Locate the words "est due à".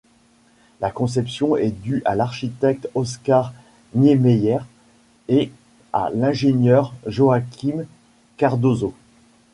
1.57-2.15